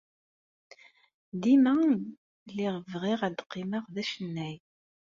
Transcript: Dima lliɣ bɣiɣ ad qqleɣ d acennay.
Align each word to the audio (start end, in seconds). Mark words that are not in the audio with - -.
Dima 1.41 1.73
lliɣ 2.49 2.75
bɣiɣ 2.91 3.19
ad 3.27 3.37
qqleɣ 3.49 3.83
d 3.93 3.95
acennay. 4.01 4.55